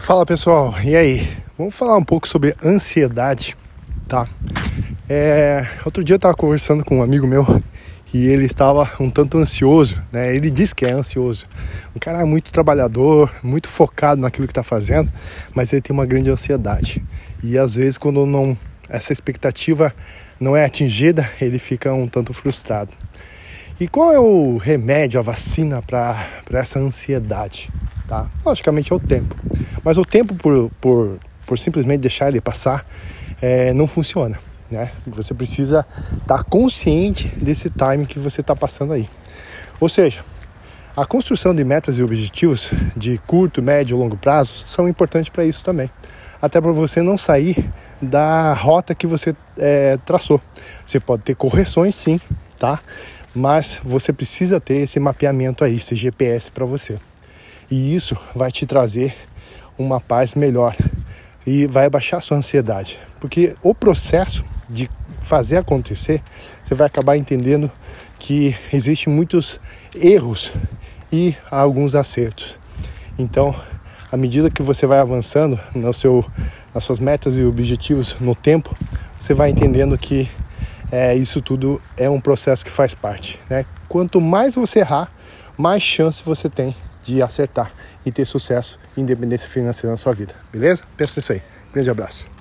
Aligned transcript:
Fala 0.00 0.24
pessoal, 0.24 0.74
e 0.82 0.96
aí? 0.96 1.28
Vamos 1.58 1.74
falar 1.74 1.94
um 1.94 2.02
pouco 2.02 2.26
sobre 2.26 2.56
ansiedade, 2.64 3.54
tá? 4.08 4.26
É, 5.06 5.64
outro 5.84 6.02
dia 6.02 6.14
eu 6.14 6.16
estava 6.16 6.34
conversando 6.34 6.82
com 6.82 6.98
um 6.98 7.02
amigo 7.02 7.26
meu 7.26 7.62
e 8.12 8.26
ele 8.26 8.46
estava 8.46 8.90
um 8.98 9.10
tanto 9.10 9.36
ansioso, 9.36 10.02
né? 10.10 10.34
Ele 10.34 10.50
diz 10.50 10.72
que 10.72 10.86
é 10.86 10.92
ansioso. 10.92 11.46
Um 11.94 11.98
cara 11.98 12.24
muito 12.24 12.50
trabalhador, 12.50 13.30
muito 13.42 13.68
focado 13.68 14.22
naquilo 14.22 14.46
que 14.46 14.52
está 14.52 14.62
fazendo, 14.62 15.12
mas 15.54 15.70
ele 15.70 15.82
tem 15.82 15.94
uma 15.94 16.06
grande 16.06 16.30
ansiedade. 16.30 17.04
E 17.44 17.58
às 17.58 17.74
vezes 17.74 17.98
quando 17.98 18.24
não 18.24 18.56
essa 18.88 19.12
expectativa 19.12 19.94
não 20.40 20.56
é 20.56 20.64
atingida, 20.64 21.30
ele 21.38 21.58
fica 21.58 21.92
um 21.92 22.08
tanto 22.08 22.32
frustrado. 22.32 22.90
E 23.78 23.86
qual 23.86 24.12
é 24.12 24.18
o 24.18 24.56
remédio, 24.56 25.20
a 25.20 25.22
vacina 25.22 25.82
para 25.82 26.26
essa 26.52 26.78
ansiedade? 26.78 27.70
Tá? 28.10 28.28
Logicamente 28.44 28.92
é 28.92 28.96
o 28.96 28.98
tempo. 28.98 29.36
Mas 29.84 29.96
o 29.96 30.04
tempo, 30.04 30.34
por, 30.34 30.68
por, 30.80 31.20
por 31.46 31.56
simplesmente 31.56 32.00
deixar 32.00 32.26
ele 32.26 32.40
passar, 32.40 32.84
é, 33.40 33.72
não 33.72 33.86
funciona. 33.86 34.36
Né? 34.68 34.90
Você 35.06 35.32
precisa 35.32 35.86
estar 36.20 36.38
tá 36.38 36.42
consciente 36.42 37.28
desse 37.36 37.70
time 37.70 38.04
que 38.04 38.18
você 38.18 38.40
está 38.40 38.56
passando 38.56 38.94
aí. 38.94 39.08
Ou 39.80 39.88
seja, 39.88 40.24
a 40.96 41.06
construção 41.06 41.54
de 41.54 41.62
metas 41.62 41.98
e 41.98 42.02
objetivos 42.02 42.72
de 42.96 43.16
curto, 43.28 43.62
médio 43.62 43.96
e 43.96 44.00
longo 44.00 44.16
prazo 44.16 44.64
são 44.66 44.88
importantes 44.88 45.30
para 45.30 45.44
isso 45.44 45.62
também. 45.62 45.88
Até 46.42 46.60
para 46.60 46.72
você 46.72 47.00
não 47.02 47.16
sair 47.16 47.70
da 48.02 48.52
rota 48.54 48.92
que 48.92 49.06
você 49.06 49.36
é, 49.56 49.96
traçou. 49.98 50.40
Você 50.84 50.98
pode 50.98 51.22
ter 51.22 51.36
correções, 51.36 51.94
sim, 51.94 52.20
tá? 52.58 52.80
Mas 53.32 53.80
você 53.84 54.12
precisa 54.12 54.58
ter 54.58 54.78
esse 54.78 54.98
mapeamento 54.98 55.62
aí, 55.62 55.76
esse 55.76 55.94
GPS 55.94 56.50
para 56.50 56.66
você. 56.66 56.98
E 57.70 57.94
isso 57.94 58.16
vai 58.34 58.50
te 58.50 58.66
trazer 58.66 59.14
uma 59.78 60.00
paz 60.00 60.34
melhor 60.34 60.76
e 61.46 61.66
vai 61.66 61.86
abaixar 61.86 62.18
a 62.18 62.22
sua 62.22 62.36
ansiedade. 62.36 62.98
Porque 63.20 63.54
o 63.62 63.74
processo 63.74 64.44
de 64.68 64.90
fazer 65.22 65.58
acontecer, 65.58 66.22
você 66.64 66.74
vai 66.74 66.86
acabar 66.86 67.16
entendendo 67.16 67.70
que 68.18 68.56
existem 68.72 69.12
muitos 69.12 69.60
erros 69.94 70.54
e 71.12 71.34
alguns 71.50 71.94
acertos. 71.94 72.58
Então, 73.16 73.54
à 74.10 74.16
medida 74.16 74.50
que 74.50 74.62
você 74.62 74.86
vai 74.86 74.98
avançando 74.98 75.58
no 75.74 75.92
seu, 75.92 76.24
nas 76.74 76.82
suas 76.82 76.98
metas 76.98 77.36
e 77.36 77.44
objetivos 77.44 78.16
no 78.20 78.34
tempo, 78.34 78.76
você 79.18 79.32
vai 79.32 79.50
entendendo 79.50 79.96
que 79.96 80.28
é, 80.90 81.14
isso 81.14 81.40
tudo 81.40 81.80
é 81.96 82.10
um 82.10 82.20
processo 82.20 82.64
que 82.64 82.70
faz 82.70 82.94
parte. 82.94 83.38
Né? 83.48 83.64
Quanto 83.88 84.20
mais 84.20 84.56
você 84.56 84.80
errar, 84.80 85.10
mais 85.56 85.82
chance 85.82 86.22
você 86.24 86.48
tem 86.48 86.74
de 87.14 87.22
acertar 87.22 87.72
e 88.04 88.12
ter 88.12 88.24
sucesso 88.24 88.78
e 88.96 89.00
independência 89.00 89.48
financeira 89.48 89.90
na 89.90 89.96
sua 89.96 90.14
vida. 90.14 90.34
Beleza? 90.52 90.82
Pensa 90.96 91.14
nisso 91.16 91.32
aí. 91.32 91.42
Grande 91.72 91.90
abraço. 91.90 92.39